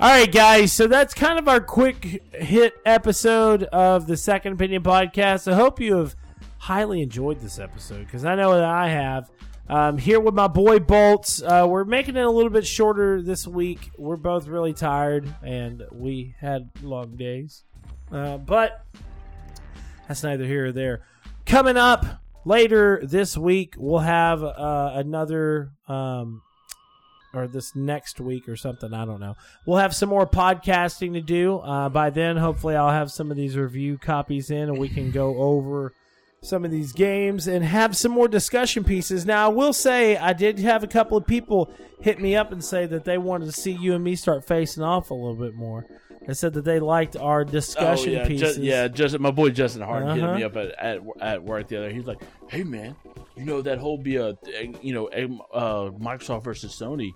[0.00, 0.72] All right, guys.
[0.72, 5.46] So that's kind of our quick hit episode of the Second Opinion podcast.
[5.46, 6.16] I hope you have
[6.56, 9.30] highly enjoyed this episode because I know that I have.
[9.68, 11.42] Um, here with my boy Bolts.
[11.42, 13.90] Uh, we're making it a little bit shorter this week.
[13.98, 17.64] We're both really tired and we had long days.
[18.10, 18.86] Uh, but
[20.08, 21.02] that's neither here or there.
[21.44, 22.06] Coming up
[22.46, 26.40] later this week, we'll have uh, another um,
[27.32, 28.92] or this next week or something.
[28.92, 29.36] I don't know.
[29.66, 31.58] We'll have some more podcasting to do.
[31.58, 35.10] Uh, by then, hopefully, I'll have some of these review copies in and we can
[35.10, 35.92] go over
[36.42, 39.26] some of these games and have some more discussion pieces.
[39.26, 41.70] Now, I will say, I did have a couple of people
[42.00, 44.82] hit me up and say that they wanted to see you and me start facing
[44.82, 45.86] off a little bit more.
[46.26, 48.56] They said that they liked our discussion oh, yeah, pieces.
[48.56, 50.28] Ju- yeah, just my boy Justin Harden Uh-huh.
[50.32, 51.90] hit me up at, at at work the other.
[51.90, 52.94] He's like, "Hey man,
[53.36, 54.36] you know that whole be a
[54.82, 57.12] you know uh, Microsoft versus Sony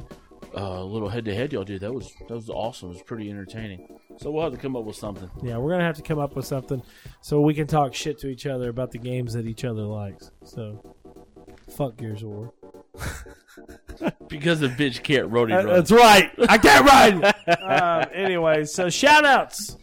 [0.56, 1.80] uh, little head to head y'all did.
[1.80, 2.90] That was that was awesome.
[2.90, 3.88] It was pretty entertaining.
[4.16, 6.36] So we'll have to come up with something Yeah, we're gonna have to come up
[6.36, 6.80] with something
[7.20, 10.30] so we can talk shit to each other about the games that each other likes.
[10.44, 10.94] So,
[11.76, 12.52] fuck Gears of War.
[14.28, 15.66] because the bitch can't roadie Uh, run.
[15.66, 16.30] That's right.
[16.48, 16.86] I can't
[17.48, 17.60] ride.
[17.62, 19.76] um, anyway, so shout outs.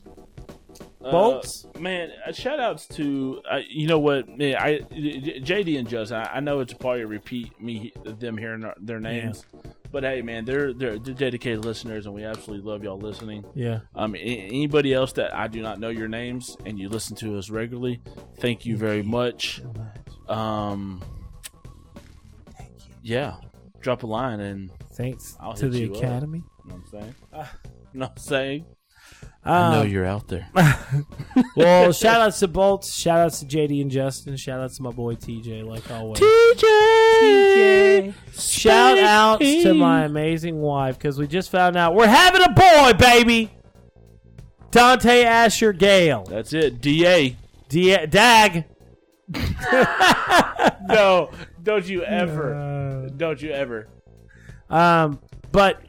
[0.99, 1.66] Bolts?
[1.76, 5.88] Uh, man, uh, shout outs to uh, you know what man, I J- JD and
[5.89, 6.18] Justin.
[6.18, 9.43] I, I know it's probably a repeat me them hearing our- their names,
[9.91, 13.43] but hey man, they're, they're they're dedicated listeners, and we absolutely love y'all listening.
[13.55, 13.80] Yeah.
[13.95, 17.36] Um, a- anybody else that I do not know your names and you listen to
[17.39, 17.99] us regularly,
[18.38, 19.64] thank you very much.
[20.30, 21.01] Um,
[23.02, 23.36] yeah,
[23.80, 25.97] drop a line and Thanks I'll to the you up.
[25.97, 26.39] Academy.
[26.66, 27.16] you know what I'm saying.
[27.93, 28.66] you know what I'm saying.
[29.43, 30.47] Um, I know you're out there.
[31.56, 32.93] well, shout outs to Bolts.
[32.93, 34.38] Shout outs to JD and Justin.
[34.38, 36.20] Shout outs to my boy TJ, like always.
[36.20, 36.62] TJ.
[37.22, 38.14] TJ!
[38.39, 42.93] Shout outs to my amazing wife because we just found out we're having a boy,
[42.97, 43.52] baby.
[44.70, 46.24] Dante Asher Gale.
[46.30, 46.80] That's it.
[46.82, 47.36] Da.
[47.70, 48.66] D- Dag.
[50.88, 51.30] No,
[51.64, 53.09] don't you ever.
[53.16, 53.88] Don't you ever.
[54.70, 55.20] Um,
[55.51, 55.82] but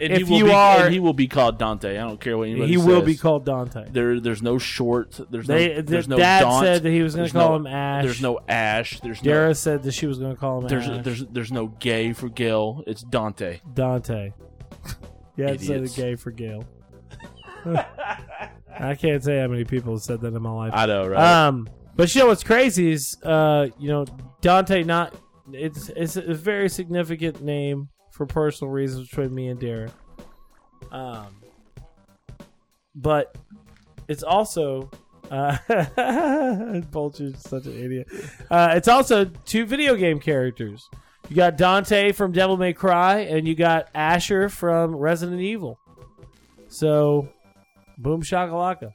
[0.00, 1.96] And If he will you be, are- and he will be called Dante.
[1.98, 2.82] I don't care what anybody says.
[2.82, 3.86] he will be called Dante.
[3.90, 5.20] There, there's no short.
[5.30, 5.82] There's They, no.
[5.82, 6.64] There's the no dad Daunt.
[6.64, 8.04] said that he was going to call no- him Ash.
[8.04, 9.00] There's no Ash.
[9.00, 9.52] There's Dara no.
[9.52, 11.04] said that she was going to call him There's Ash.
[11.04, 12.82] there's there's no gay for Gil.
[12.86, 13.60] It's Dante.
[13.74, 14.32] Dante.
[15.36, 15.96] yeah, it said Idiots.
[15.96, 16.64] gay for Gail.
[18.78, 20.72] I can't say how many people have said that in my life.
[20.74, 21.46] I know, right?
[21.46, 24.06] Um, but you know what's crazy is, uh, you know,
[24.40, 24.82] Dante.
[24.82, 25.14] Not
[25.52, 29.90] it's it's a very significant name for personal reasons between me and Dara.
[30.90, 31.40] Um,
[32.94, 33.36] but
[34.08, 34.90] it's also.
[35.30, 35.56] Uh,
[36.90, 38.08] Vulture's such an idiot.
[38.50, 40.88] Uh, it's also two video game characters.
[41.28, 45.78] You got Dante from Devil May Cry, and you got Asher from Resident Evil.
[46.66, 47.28] So,
[47.96, 48.92] boom shakalaka.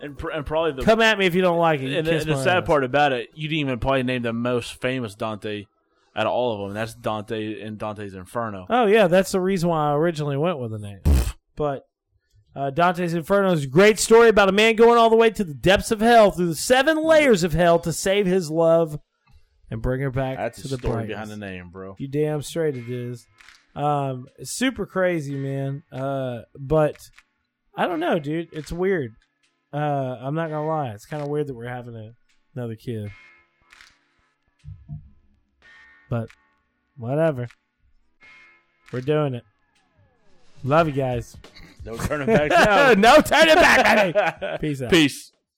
[0.00, 1.90] And, pr- and probably the Come at me if you don't like it.
[1.90, 2.66] You and, kiss and the my sad ass.
[2.66, 5.66] part about it, you didn't even probably name the most famous Dante
[6.16, 6.74] out of all of them.
[6.74, 8.66] That's Dante and Dante's Inferno.
[8.68, 11.00] Oh yeah, that's the reason why I originally went with the name.
[11.56, 11.84] But
[12.56, 15.44] uh, Dante's Inferno is a great story about a man going all the way to
[15.44, 18.98] the depths of hell through the seven layers of hell to save his love
[19.70, 21.14] and bring her back That's to the the story brightness.
[21.14, 21.94] behind the name, bro.
[21.98, 23.24] You damn straight it is.
[23.76, 25.84] Um, it's super crazy, man.
[25.92, 26.96] Uh, but
[27.76, 28.48] I don't know, dude.
[28.52, 29.14] It's weird.
[29.72, 29.76] Uh,
[30.20, 30.90] I'm not gonna lie.
[30.90, 32.12] It's kind of weird that we're having a,
[32.54, 33.10] another kid.
[36.08, 36.28] But
[36.96, 37.48] whatever.
[38.92, 39.44] We're doing it.
[40.64, 41.36] Love you guys.
[41.84, 42.92] No turning back now.
[42.94, 44.56] no turning back, baby.
[44.60, 44.90] Peace out.
[44.90, 45.32] Peace.